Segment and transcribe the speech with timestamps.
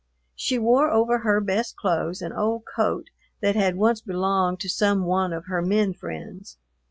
[0.33, 3.11] She wore over her best clothes an old coat
[3.41, 6.57] that had once belonged to some one of her men friends.